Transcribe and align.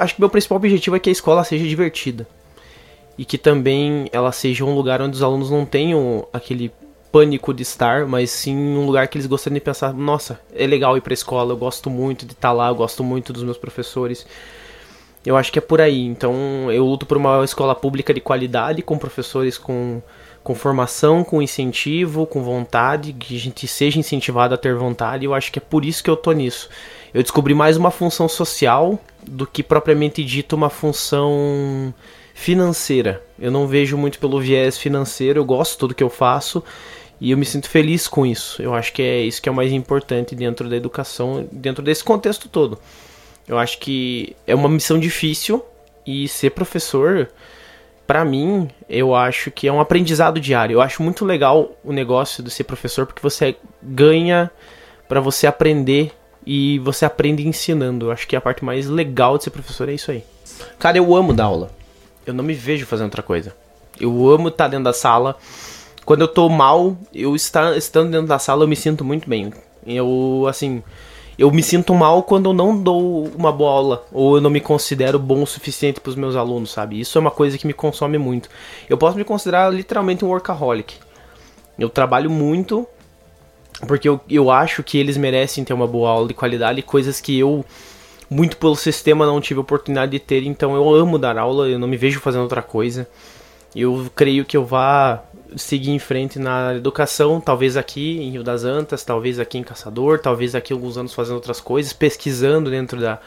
acho 0.00 0.14
que 0.14 0.20
meu 0.20 0.30
principal 0.30 0.56
objetivo 0.56 0.96
é 0.96 0.98
que 0.98 1.10
a 1.10 1.12
escola 1.12 1.44
seja 1.44 1.66
divertida. 1.66 2.26
E 3.18 3.24
que 3.24 3.36
também 3.36 4.08
ela 4.12 4.32
seja 4.32 4.64
um 4.64 4.74
lugar 4.74 5.02
onde 5.02 5.14
os 5.14 5.22
alunos 5.22 5.50
não 5.50 5.66
tenham 5.66 6.26
aquele 6.32 6.72
pânico 7.12 7.52
de 7.52 7.62
estar, 7.62 8.06
mas 8.06 8.30
sim 8.30 8.56
um 8.56 8.86
lugar 8.86 9.08
que 9.08 9.18
eles 9.18 9.26
gostariam 9.26 9.58
de 9.58 9.60
pensar, 9.60 9.92
nossa, 9.92 10.40
é 10.54 10.66
legal 10.66 10.96
ir 10.96 11.00
pra 11.00 11.12
escola, 11.12 11.52
eu 11.52 11.56
gosto 11.56 11.90
muito 11.90 12.24
de 12.24 12.32
estar 12.32 12.48
tá 12.48 12.52
lá, 12.52 12.68
eu 12.68 12.74
gosto 12.74 13.04
muito 13.04 13.32
dos 13.32 13.42
meus 13.42 13.58
professores. 13.58 14.26
Eu 15.26 15.36
acho 15.36 15.52
que 15.52 15.58
é 15.58 15.62
por 15.62 15.82
aí. 15.82 16.06
Então, 16.06 16.34
eu 16.72 16.86
luto 16.86 17.04
por 17.04 17.16
uma 17.16 17.44
escola 17.44 17.74
pública 17.74 18.14
de 18.14 18.22
qualidade, 18.22 18.80
com 18.80 18.96
professores 18.96 19.58
com, 19.58 20.00
com 20.42 20.54
formação, 20.54 21.22
com 21.22 21.42
incentivo, 21.42 22.26
com 22.26 22.42
vontade, 22.42 23.12
que 23.12 23.36
a 23.36 23.38
gente 23.38 23.68
seja 23.68 23.98
incentivado 23.98 24.54
a 24.54 24.58
ter 24.58 24.74
vontade. 24.74 25.26
Eu 25.26 25.34
acho 25.34 25.52
que 25.52 25.58
é 25.58 25.62
por 25.62 25.84
isso 25.84 26.02
que 26.02 26.08
eu 26.08 26.16
tô 26.16 26.32
nisso. 26.32 26.70
Eu 27.12 27.22
descobri 27.22 27.54
mais 27.54 27.76
uma 27.76 27.90
função 27.90 28.28
social 28.28 28.98
do 29.26 29.46
que 29.46 29.62
propriamente 29.62 30.24
dito 30.24 30.56
uma 30.56 30.70
função 30.70 31.92
financeira. 32.34 33.22
Eu 33.38 33.50
não 33.50 33.66
vejo 33.66 33.96
muito 33.96 34.18
pelo 34.18 34.40
viés 34.40 34.78
financeiro, 34.78 35.40
eu 35.40 35.44
gosto 35.44 35.72
de 35.72 35.78
tudo 35.78 35.94
que 35.94 36.02
eu 36.02 36.10
faço 36.10 36.62
e 37.20 37.30
eu 37.30 37.38
me 37.38 37.44
sinto 37.44 37.68
feliz 37.68 38.08
com 38.08 38.24
isso. 38.24 38.62
Eu 38.62 38.74
acho 38.74 38.92
que 38.92 39.02
é 39.02 39.20
isso 39.20 39.42
que 39.42 39.48
é 39.48 39.52
o 39.52 39.54
mais 39.54 39.72
importante 39.72 40.34
dentro 40.34 40.68
da 40.68 40.76
educação, 40.76 41.46
dentro 41.52 41.82
desse 41.82 42.02
contexto 42.02 42.48
todo. 42.48 42.78
Eu 43.46 43.58
acho 43.58 43.78
que 43.78 44.34
é 44.46 44.54
uma 44.54 44.68
missão 44.68 44.98
difícil 44.98 45.62
e 46.06 46.26
ser 46.28 46.50
professor, 46.50 47.28
para 48.06 48.24
mim, 48.24 48.68
eu 48.88 49.14
acho 49.14 49.50
que 49.50 49.68
é 49.68 49.72
um 49.72 49.80
aprendizado 49.80 50.40
diário. 50.40 50.74
Eu 50.74 50.80
acho 50.80 51.02
muito 51.02 51.24
legal 51.24 51.76
o 51.84 51.92
negócio 51.92 52.42
de 52.42 52.50
ser 52.50 52.64
professor 52.64 53.06
porque 53.06 53.22
você 53.22 53.56
ganha 53.82 54.50
para 55.08 55.20
você 55.20 55.46
aprender 55.46 56.12
e 56.46 56.78
você 56.80 57.04
aprende 57.04 57.46
ensinando. 57.46 58.06
Eu 58.06 58.12
acho 58.12 58.26
que 58.26 58.36
a 58.36 58.40
parte 58.40 58.64
mais 58.64 58.86
legal 58.86 59.36
de 59.36 59.44
ser 59.44 59.50
professor 59.50 59.88
é 59.88 59.94
isso 59.94 60.10
aí. 60.10 60.24
Cara, 60.78 60.98
eu 60.98 61.14
amo 61.14 61.32
dar 61.32 61.44
aula. 61.44 61.70
Eu 62.26 62.34
não 62.34 62.44
me 62.44 62.54
vejo 62.54 62.86
fazendo 62.86 63.06
outra 63.06 63.22
coisa. 63.22 63.54
Eu 63.98 64.28
amo 64.28 64.48
estar 64.48 64.68
dentro 64.68 64.84
da 64.84 64.92
sala. 64.92 65.36
Quando 66.04 66.22
eu 66.22 66.28
tô 66.28 66.48
mal, 66.48 66.96
eu 67.14 67.36
estar, 67.36 67.76
estando 67.76 68.10
dentro 68.10 68.26
da 68.26 68.38
sala, 68.38 68.64
eu 68.64 68.68
me 68.68 68.76
sinto 68.76 69.04
muito 69.04 69.28
bem. 69.28 69.52
Eu, 69.86 70.46
assim, 70.48 70.82
eu 71.38 71.50
me 71.50 71.62
sinto 71.62 71.94
mal 71.94 72.22
quando 72.22 72.50
eu 72.50 72.52
não 72.52 72.76
dou 72.76 73.26
uma 73.28 73.50
boa 73.50 73.70
aula 73.70 74.04
ou 74.12 74.36
eu 74.36 74.40
não 74.40 74.50
me 74.50 74.60
considero 74.60 75.18
bom 75.18 75.42
o 75.42 75.46
suficiente 75.46 76.00
para 76.00 76.10
os 76.10 76.16
meus 76.16 76.36
alunos, 76.36 76.70
sabe? 76.70 77.00
Isso 77.00 77.16
é 77.16 77.20
uma 77.20 77.30
coisa 77.30 77.56
que 77.56 77.66
me 77.66 77.72
consome 77.72 78.18
muito. 78.18 78.48
Eu 78.88 78.98
posso 78.98 79.16
me 79.16 79.24
considerar 79.24 79.72
literalmente 79.72 80.24
um 80.24 80.28
workaholic. 80.28 80.96
Eu 81.78 81.88
trabalho 81.88 82.30
muito 82.30 82.86
porque 83.86 84.08
eu, 84.08 84.20
eu 84.28 84.50
acho 84.50 84.82
que 84.82 84.98
eles 84.98 85.16
merecem 85.16 85.64
ter 85.64 85.72
uma 85.72 85.86
boa 85.86 86.10
aula 86.10 86.28
de 86.28 86.34
qualidade, 86.34 86.82
coisas 86.82 87.20
que 87.20 87.38
eu 87.38 87.64
muito 88.28 88.56
pelo 88.56 88.76
sistema 88.76 89.26
não 89.26 89.40
tive 89.40 89.58
oportunidade 89.58 90.12
de 90.12 90.20
ter, 90.20 90.44
então 90.44 90.76
eu 90.76 90.88
amo 90.94 91.18
dar 91.18 91.36
aula, 91.36 91.68
eu 91.68 91.78
não 91.78 91.88
me 91.88 91.96
vejo 91.96 92.20
fazendo 92.20 92.42
outra 92.42 92.62
coisa. 92.62 93.08
Eu 93.74 94.10
creio 94.14 94.44
que 94.44 94.56
eu 94.56 94.64
vá 94.64 95.22
seguir 95.56 95.90
em 95.90 95.98
frente 95.98 96.38
na 96.38 96.74
educação, 96.74 97.40
talvez 97.40 97.76
aqui 97.76 98.18
em 98.18 98.30
Rio 98.30 98.44
das 98.44 98.64
Antas, 98.64 99.04
talvez 99.04 99.38
aqui 99.40 99.58
em 99.58 99.64
Caçador, 99.64 100.20
talvez 100.20 100.54
aqui 100.54 100.72
alguns 100.72 100.96
anos 100.96 101.12
fazendo 101.12 101.34
outras 101.34 101.60
coisas, 101.60 101.92
pesquisando 101.92 102.70
dentro 102.70 103.00
da. 103.00 103.18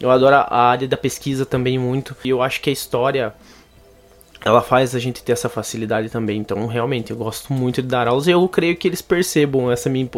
Eu 0.00 0.10
adoro 0.10 0.34
a 0.34 0.70
área 0.70 0.88
da 0.88 0.96
pesquisa 0.96 1.46
também 1.46 1.78
muito. 1.78 2.16
E 2.24 2.30
eu 2.30 2.42
acho 2.42 2.60
que 2.60 2.70
a 2.70 2.72
história 2.72 3.32
ela 4.44 4.60
faz 4.60 4.94
a 4.94 4.98
gente 4.98 5.22
ter 5.22 5.32
essa 5.32 5.48
facilidade 5.48 6.08
também. 6.08 6.38
Então, 6.38 6.66
realmente, 6.66 7.10
eu 7.10 7.16
gosto 7.16 7.52
muito 7.52 7.80
de 7.80 7.88
dar 7.88 8.08
aulas 8.08 8.26
e 8.26 8.30
eu 8.30 8.46
creio 8.48 8.76
que 8.76 8.88
eles 8.88 9.00
percebam 9.00 9.66
minha, 9.86 10.08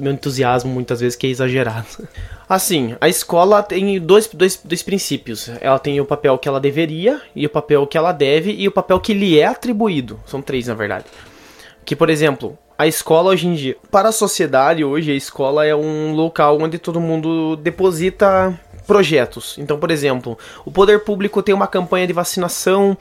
meu 0.00 0.12
entusiasmo 0.12 0.70
muitas 0.72 1.00
vezes 1.00 1.16
que 1.16 1.26
é 1.26 1.30
exagerado. 1.30 1.86
Assim, 2.48 2.94
a 3.00 3.08
escola 3.08 3.62
tem 3.62 3.98
dois, 3.98 4.28
dois, 4.28 4.60
dois 4.62 4.82
princípios. 4.82 5.50
Ela 5.60 5.78
tem 5.78 6.00
o 6.00 6.04
papel 6.04 6.36
que 6.36 6.46
ela 6.46 6.60
deveria, 6.60 7.20
e 7.34 7.46
o 7.46 7.50
papel 7.50 7.86
que 7.86 7.96
ela 7.96 8.12
deve, 8.12 8.52
e 8.52 8.68
o 8.68 8.72
papel 8.72 9.00
que 9.00 9.14
lhe 9.14 9.38
é 9.38 9.46
atribuído. 9.46 10.20
São 10.26 10.42
três, 10.42 10.66
na 10.66 10.74
verdade. 10.74 11.06
Que, 11.84 11.96
por 11.96 12.10
exemplo, 12.10 12.58
a 12.78 12.86
escola 12.86 13.30
hoje 13.30 13.46
em 13.46 13.54
dia, 13.54 13.76
para 13.90 14.10
a 14.10 14.12
sociedade 14.12 14.84
hoje, 14.84 15.12
a 15.12 15.14
escola 15.14 15.64
é 15.64 15.74
um 15.74 16.12
local 16.14 16.60
onde 16.60 16.78
todo 16.78 17.00
mundo 17.00 17.56
deposita 17.56 18.58
projetos. 18.86 19.56
Então, 19.58 19.78
por 19.78 19.90
exemplo, 19.90 20.36
o 20.64 20.70
poder 20.70 21.00
público 21.04 21.42
tem 21.42 21.54
uma 21.54 21.66
campanha 21.66 22.06
de 22.06 22.12
vacinação 22.12 22.96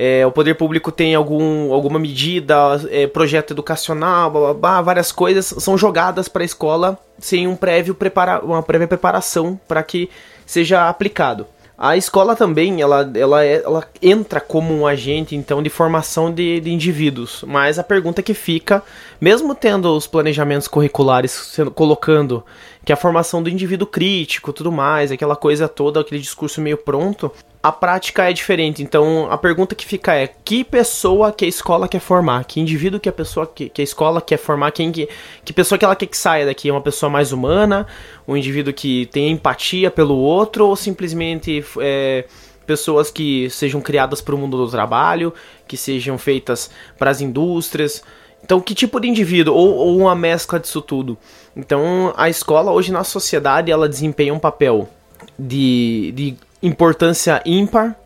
é, 0.00 0.24
o 0.24 0.30
poder 0.30 0.54
público 0.54 0.92
tem 0.92 1.16
algum, 1.16 1.72
alguma 1.72 1.98
medida, 1.98 2.54
é, 2.88 3.08
projeto 3.08 3.50
educacional, 3.50 4.30
blá, 4.30 4.40
blá, 4.40 4.54
blá, 4.54 4.80
várias 4.80 5.10
coisas 5.10 5.46
são 5.58 5.76
jogadas 5.76 6.28
para 6.28 6.44
a 6.44 6.46
escola 6.46 6.96
sem 7.18 7.48
um 7.48 7.56
prévio 7.56 7.96
prepara 7.96 8.38
uma 8.38 8.62
prévia 8.62 8.86
preparação 8.86 9.58
para 9.66 9.82
que 9.82 10.08
seja 10.46 10.88
aplicado. 10.88 11.48
A 11.76 11.96
escola 11.96 12.36
também, 12.36 12.80
ela, 12.80 13.10
ela, 13.14 13.44
é, 13.44 13.62
ela 13.62 13.84
entra 14.00 14.40
como 14.40 14.72
um 14.72 14.86
agente, 14.86 15.36
então, 15.36 15.62
de 15.62 15.70
formação 15.70 16.32
de, 16.32 16.60
de 16.60 16.72
indivíduos. 16.72 17.44
Mas 17.46 17.78
a 17.78 17.84
pergunta 17.84 18.22
que 18.22 18.34
fica, 18.34 18.82
mesmo 19.20 19.54
tendo 19.54 19.96
os 19.96 20.04
planejamentos 20.06 20.66
curriculares 20.66 21.30
sendo, 21.30 21.70
colocando 21.70 22.44
que 22.84 22.92
a 22.92 22.96
formação 22.96 23.42
do 23.42 23.48
indivíduo 23.48 23.86
crítico, 23.86 24.52
tudo 24.52 24.72
mais, 24.72 25.12
aquela 25.12 25.36
coisa 25.36 25.68
toda, 25.68 26.00
aquele 26.00 26.20
discurso 26.20 26.60
meio 26.60 26.78
pronto, 26.78 27.30
a 27.62 27.72
prática 27.72 28.28
é 28.28 28.32
diferente. 28.32 28.82
Então 28.82 29.30
a 29.30 29.36
pergunta 29.36 29.74
que 29.74 29.84
fica 29.84 30.14
é: 30.14 30.26
que 30.26 30.64
pessoa 30.64 31.32
que 31.32 31.44
a 31.44 31.48
escola 31.48 31.88
quer 31.88 32.00
formar? 32.00 32.44
Que 32.44 32.60
indivíduo 32.60 33.00
que 33.00 33.08
a 33.08 33.12
pessoa 33.12 33.46
que, 33.46 33.68
que 33.68 33.80
a 33.80 33.84
escola 33.84 34.20
quer 34.20 34.38
formar? 34.38 34.70
Quem 34.72 34.92
que, 34.92 35.08
que 35.44 35.52
pessoa 35.52 35.78
que 35.78 35.84
ela 35.84 35.96
quer 35.96 36.06
que 36.06 36.16
saia 36.16 36.46
daqui? 36.46 36.68
É 36.68 36.72
uma 36.72 36.80
pessoa 36.80 37.10
mais 37.10 37.32
humana? 37.32 37.86
Um 38.26 38.36
indivíduo 38.36 38.72
que 38.72 39.06
tem 39.06 39.30
empatia 39.30 39.90
pelo 39.90 40.16
outro? 40.16 40.66
Ou 40.66 40.76
simplesmente 40.76 41.64
é, 41.80 42.24
pessoas 42.66 43.10
que 43.10 43.50
sejam 43.50 43.80
criadas 43.80 44.20
para 44.20 44.34
o 44.34 44.38
mundo 44.38 44.56
do 44.56 44.70
trabalho, 44.70 45.34
que 45.66 45.76
sejam 45.76 46.16
feitas 46.16 46.70
para 46.98 47.10
as 47.10 47.20
indústrias? 47.20 48.02
Então, 48.42 48.60
que 48.60 48.72
tipo 48.72 49.00
de 49.00 49.08
indivíduo? 49.08 49.54
Ou, 49.54 49.74
ou 49.74 49.98
uma 49.98 50.14
mescla 50.14 50.60
disso 50.60 50.80
tudo? 50.80 51.18
Então, 51.56 52.14
a 52.16 52.28
escola 52.28 52.70
hoje 52.70 52.92
na 52.92 53.02
sociedade 53.02 53.70
ela 53.70 53.88
desempenha 53.88 54.32
um 54.32 54.38
papel 54.38 54.88
de, 55.36 56.12
de 56.14 56.36
importância 56.62 57.42
ímpar 57.44 57.96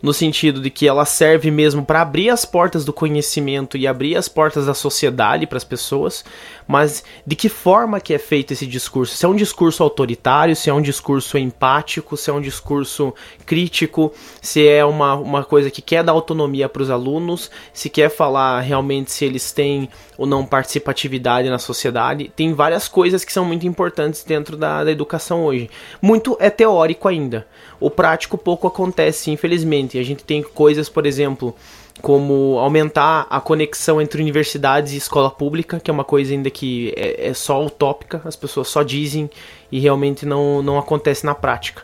no 0.00 0.12
sentido 0.12 0.60
de 0.60 0.70
que 0.70 0.86
ela 0.86 1.04
serve 1.04 1.50
mesmo 1.50 1.84
para 1.84 2.02
abrir 2.02 2.30
as 2.30 2.44
portas 2.44 2.84
do 2.84 2.92
conhecimento 2.92 3.76
e 3.76 3.86
abrir 3.86 4.16
as 4.16 4.28
portas 4.28 4.66
da 4.66 4.74
sociedade 4.74 5.46
para 5.46 5.58
as 5.58 5.64
pessoas, 5.64 6.24
mas 6.66 7.02
de 7.26 7.34
que 7.34 7.48
forma 7.48 8.00
que 8.00 8.14
é 8.14 8.18
feito 8.18 8.52
esse 8.52 8.66
discurso? 8.66 9.16
Se 9.16 9.24
é 9.24 9.28
um 9.28 9.34
discurso 9.34 9.82
autoritário, 9.82 10.54
se 10.54 10.70
é 10.70 10.74
um 10.74 10.82
discurso 10.82 11.36
empático, 11.38 12.16
se 12.16 12.30
é 12.30 12.32
um 12.32 12.40
discurso 12.40 13.14
crítico, 13.46 14.12
se 14.40 14.66
é 14.66 14.84
uma, 14.84 15.14
uma 15.14 15.44
coisa 15.44 15.70
que 15.70 15.82
quer 15.82 16.04
dar 16.04 16.12
autonomia 16.12 16.68
para 16.68 16.82
os 16.82 16.90
alunos, 16.90 17.50
se 17.72 17.88
quer 17.88 18.10
falar 18.10 18.60
realmente 18.60 19.10
se 19.10 19.24
eles 19.24 19.50
têm 19.52 19.88
ou 20.18 20.26
não 20.26 20.44
participatividade 20.44 21.48
na 21.48 21.58
sociedade, 21.58 22.30
tem 22.34 22.52
várias 22.52 22.88
coisas 22.88 23.24
que 23.24 23.32
são 23.32 23.44
muito 23.44 23.66
importantes 23.66 24.24
dentro 24.24 24.56
da, 24.56 24.82
da 24.82 24.90
educação 24.90 25.44
hoje. 25.44 25.70
Muito 26.02 26.36
é 26.40 26.50
teórico 26.50 27.06
ainda. 27.06 27.46
O 27.80 27.88
prático 27.88 28.36
pouco 28.36 28.66
acontece, 28.66 29.30
infelizmente. 29.30 29.87
A 29.96 30.02
gente 30.02 30.24
tem 30.24 30.42
coisas, 30.42 30.88
por 30.88 31.06
exemplo, 31.06 31.54
como 32.02 32.58
aumentar 32.58 33.26
a 33.30 33.40
conexão 33.40 34.00
entre 34.00 34.20
universidades 34.20 34.92
e 34.92 34.96
escola 34.96 35.30
pública, 35.30 35.78
que 35.80 35.90
é 35.90 35.94
uma 35.94 36.04
coisa 36.04 36.32
ainda 36.32 36.50
que 36.50 36.92
é, 36.96 37.28
é 37.28 37.34
só 37.34 37.64
utópica, 37.64 38.20
as 38.24 38.36
pessoas 38.36 38.68
só 38.68 38.82
dizem 38.82 39.30
e 39.70 39.78
realmente 39.78 40.26
não, 40.26 40.62
não 40.62 40.78
acontece 40.78 41.24
na 41.24 41.34
prática. 41.34 41.82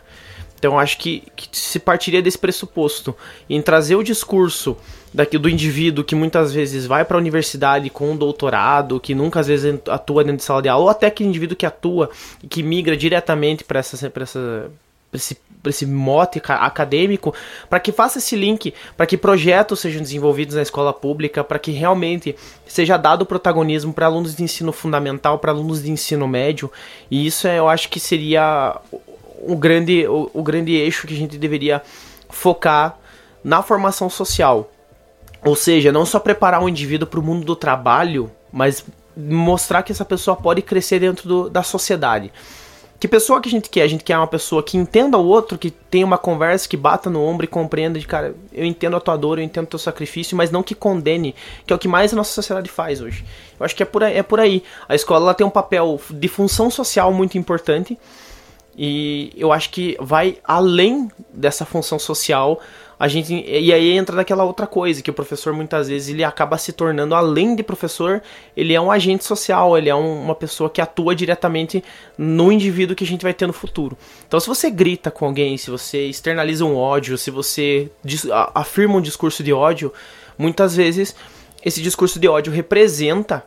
Então 0.57 0.79
acho 0.79 0.97
que, 0.97 1.21
que, 1.35 1.47
se 1.51 1.79
partiria 1.79 2.21
desse 2.21 2.39
pressuposto 2.39 3.15
em 3.49 3.61
trazer 3.61 3.95
o 3.95 4.03
discurso 4.03 4.75
daqui 5.13 5.37
do 5.37 5.49
indivíduo 5.49 6.03
que 6.03 6.15
muitas 6.15 6.53
vezes 6.53 6.85
vai 6.85 7.05
para 7.05 7.17
a 7.17 7.19
universidade 7.19 7.89
com 7.89 8.11
um 8.11 8.17
doutorado, 8.17 8.99
que 8.99 9.13
nunca 9.13 9.39
às 9.39 9.47
vezes 9.47 9.79
atua 9.87 10.23
dentro 10.23 10.37
de 10.37 10.43
sala 10.43 10.61
de 10.61 10.69
aula, 10.69 10.85
ou 10.85 10.89
até 10.89 11.07
aquele 11.07 11.29
indivíduo 11.29 11.55
que 11.55 11.65
atua 11.65 12.09
e 12.41 12.47
que 12.47 12.63
migra 12.63 12.97
diretamente 12.97 13.63
para 13.63 13.79
essa, 13.79 14.11
essa, 14.15 14.71
esse, 15.13 15.37
esse 15.69 15.85
mote 15.85 16.41
acadêmico, 16.45 17.33
para 17.69 17.79
que 17.79 17.91
faça 17.91 18.17
esse 18.17 18.35
link, 18.35 18.73
para 18.95 19.05
que 19.05 19.17
projetos 19.17 19.79
sejam 19.79 20.01
desenvolvidos 20.01 20.55
na 20.55 20.61
escola 20.61 20.93
pública, 20.93 21.43
para 21.43 21.59
que 21.59 21.71
realmente 21.71 22.35
seja 22.67 22.97
dado 22.97 23.25
protagonismo 23.25 23.93
para 23.93 24.05
alunos 24.05 24.35
de 24.35 24.43
ensino 24.43 24.71
fundamental, 24.71 25.39
para 25.39 25.51
alunos 25.51 25.83
de 25.83 25.91
ensino 25.91 26.27
médio, 26.27 26.71
e 27.09 27.25
isso 27.25 27.47
eu 27.47 27.67
acho 27.67 27.89
que 27.89 27.99
seria 27.99 28.79
o 29.41 29.55
grande, 29.55 30.07
o, 30.07 30.29
o 30.33 30.43
grande 30.43 30.73
eixo 30.73 31.07
que 31.07 31.13
a 31.13 31.17
gente 31.17 31.37
deveria 31.37 31.81
focar 32.29 32.97
na 33.43 33.61
formação 33.61 34.09
social. 34.09 34.71
Ou 35.43 35.55
seja, 35.55 35.91
não 35.91 36.05
só 36.05 36.19
preparar 36.19 36.61
o 36.61 36.65
um 36.65 36.69
indivíduo 36.69 37.07
para 37.07 37.19
o 37.19 37.23
mundo 37.23 37.45
do 37.45 37.55
trabalho, 37.55 38.31
mas 38.51 38.83
mostrar 39.15 39.83
que 39.83 39.91
essa 39.91 40.03
pessoa 40.03 40.35
pode 40.35 40.61
crescer 40.61 40.99
dentro 40.99 41.27
do, 41.27 41.49
da 41.49 41.61
sociedade. 41.61 42.31
Que 43.05 43.09
pessoa 43.09 43.39
que 43.39 43.47
a 43.47 43.51
gente 43.51 43.69
quer? 43.69 43.83
A 43.83 43.87
gente 43.87 44.03
quer 44.03 44.17
uma 44.17 44.25
pessoa 44.25 44.63
que 44.63 44.77
entenda 44.77 45.15
o 45.15 45.23
outro, 45.23 45.59
que 45.59 45.69
tenha 45.69 46.03
uma 46.03 46.17
conversa, 46.17 46.67
que 46.67 46.75
bata 46.75 47.07
no 47.07 47.21
ombro 47.21 47.45
e 47.45 47.47
compreenda 47.47 47.99
de, 47.99 48.07
cara, 48.07 48.35
eu 48.51 48.65
entendo 48.65 48.97
a 48.97 48.99
tua 48.99 49.15
dor, 49.15 49.37
eu 49.37 49.43
entendo 49.43 49.65
o 49.65 49.67
teu 49.67 49.77
sacrifício, 49.77 50.35
mas 50.35 50.49
não 50.49 50.63
que 50.63 50.73
condene, 50.73 51.35
que 51.67 51.71
é 51.71 51.75
o 51.75 51.77
que 51.77 51.87
mais 51.87 52.11
a 52.11 52.15
nossa 52.15 52.33
sociedade 52.33 52.67
faz 52.67 53.01
hoje. 53.01 53.23
Eu 53.59 53.63
acho 53.63 53.75
que 53.75 53.83
é 53.83 53.85
por 53.85 54.03
aí. 54.03 54.17
É 54.17 54.23
por 54.23 54.39
aí. 54.39 54.63
A 54.89 54.95
escola 54.95 55.35
tem 55.35 55.45
um 55.45 55.51
papel 55.51 56.01
de 56.09 56.27
função 56.27 56.71
social 56.71 57.13
muito 57.13 57.37
importante, 57.37 57.95
E 58.75 59.31
eu 59.37 59.51
acho 59.51 59.69
que 59.69 59.95
vai 60.01 60.39
além 60.43 61.07
dessa 61.31 61.63
função 61.63 61.99
social. 61.99 62.59
A 62.97 63.07
gente 63.07 63.33
e 63.33 63.73
aí 63.73 63.91
entra 63.91 64.15
naquela 64.15 64.43
outra 64.43 64.65
coisa 64.65 65.01
que 65.01 65.09
o 65.09 65.13
professor 65.13 65.53
muitas 65.53 65.89
vezes 65.89 66.09
ele 66.09 66.23
acaba 66.23 66.57
se 66.57 66.71
tornando 66.71 67.13
além 67.13 67.55
de 67.55 67.63
professor, 67.63 68.21
ele 68.55 68.73
é 68.73 68.79
um 68.79 68.89
agente 68.89 69.25
social, 69.25 69.77
ele 69.77 69.89
é 69.89 69.95
um, 69.95 70.23
uma 70.23 70.35
pessoa 70.35 70.69
que 70.69 70.79
atua 70.79 71.13
diretamente 71.13 71.83
no 72.17 72.51
indivíduo 72.51 72.95
que 72.95 73.03
a 73.03 73.07
gente 73.07 73.23
vai 73.23 73.33
ter 73.33 73.47
no 73.47 73.53
futuro. 73.53 73.97
Então 74.27 74.39
se 74.39 74.47
você 74.47 74.69
grita 74.69 75.11
com 75.11 75.25
alguém, 75.25 75.57
se 75.57 75.69
você 75.69 76.07
externaliza 76.07 76.63
um 76.63 76.75
ódio, 76.75 77.17
se 77.17 77.29
você 77.29 77.89
afirma 78.53 78.95
um 78.95 79.01
discurso 79.01 79.43
de 79.43 79.51
ódio, 79.51 79.91
muitas 80.37 80.75
vezes 80.75 81.15
esse 81.63 81.81
discurso 81.81 82.19
de 82.19 82.27
ódio 82.27 82.53
representa 82.53 83.43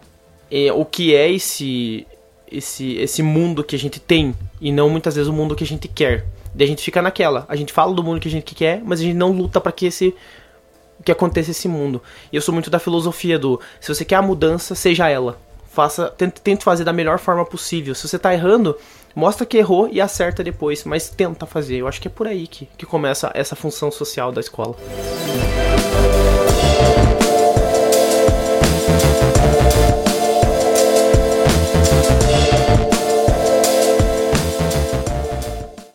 é, 0.50 0.72
o 0.72 0.84
que 0.84 1.14
é 1.14 1.30
esse 1.30 2.06
esse, 2.50 2.96
esse 2.96 3.22
mundo 3.22 3.62
que 3.62 3.76
a 3.76 3.78
gente 3.78 4.00
tem 4.00 4.34
e 4.60 4.72
não 4.72 4.88
muitas 4.88 5.14
vezes 5.14 5.28
o 5.28 5.32
mundo 5.32 5.54
que 5.54 5.64
a 5.64 5.66
gente 5.66 5.86
quer. 5.86 6.26
Daí 6.58 6.66
a 6.66 6.68
gente 6.68 6.82
fica 6.82 7.00
naquela. 7.00 7.46
A 7.48 7.54
gente 7.54 7.72
fala 7.72 7.94
do 7.94 8.02
mundo 8.02 8.18
que 8.18 8.26
a 8.26 8.30
gente 8.30 8.52
quer, 8.52 8.82
mas 8.84 8.98
a 8.98 9.04
gente 9.04 9.14
não 9.14 9.30
luta 9.30 9.60
para 9.60 9.70
que 9.70 9.86
esse 9.86 10.12
que 11.04 11.12
aconteça 11.12 11.52
esse 11.52 11.68
mundo. 11.68 12.02
E 12.32 12.36
eu 12.36 12.42
sou 12.42 12.52
muito 12.52 12.68
da 12.68 12.80
filosofia 12.80 13.38
do 13.38 13.60
se 13.80 13.94
você 13.94 14.04
quer 14.04 14.16
a 14.16 14.22
mudança, 14.22 14.74
seja 14.74 15.08
ela. 15.08 15.38
Faça, 15.70 16.08
tente, 16.08 16.40
tente 16.40 16.64
fazer 16.64 16.82
da 16.82 16.92
melhor 16.92 17.20
forma 17.20 17.44
possível. 17.44 17.94
Se 17.94 18.08
você 18.08 18.18
tá 18.18 18.34
errando, 18.34 18.76
mostra 19.14 19.46
que 19.46 19.56
errou 19.56 19.88
e 19.92 20.00
acerta 20.00 20.42
depois, 20.42 20.82
mas 20.82 21.08
tenta 21.08 21.46
fazer. 21.46 21.76
Eu 21.76 21.86
acho 21.86 22.00
que 22.00 22.08
é 22.08 22.10
por 22.10 22.26
aí 22.26 22.48
que, 22.48 22.68
que 22.76 22.84
começa 22.84 23.30
essa 23.32 23.54
função 23.54 23.92
social 23.92 24.32
da 24.32 24.40
escola. 24.40 24.74
Música 24.80 26.27